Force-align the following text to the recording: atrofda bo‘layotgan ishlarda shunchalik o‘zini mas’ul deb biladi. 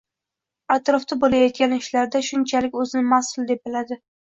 atrofda 0.75 1.17
bo‘layotgan 1.25 1.77
ishlarda 1.77 2.23
shunchalik 2.31 2.83
o‘zini 2.83 3.07
mas’ul 3.13 3.49
deb 3.55 3.65
biladi. 3.71 4.03